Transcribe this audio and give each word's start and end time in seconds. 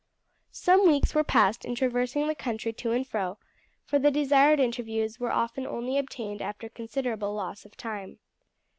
Some 0.55 0.87
weeks 0.87 1.13
were 1.13 1.23
passed 1.23 1.63
in 1.63 1.75
traversing 1.75 2.27
the 2.27 2.33
country 2.33 2.73
to 2.73 2.91
and 2.91 3.05
fro, 3.07 3.37
for 3.85 3.99
the 3.99 4.09
desired 4.09 4.59
interviews 4.59 5.19
were 5.19 5.31
often 5.31 5.67
only 5.67 5.99
obtained 5.99 6.41
after 6.41 6.69
considerable 6.69 7.35
loss 7.35 7.65
of 7.65 7.77
time. 7.77 8.17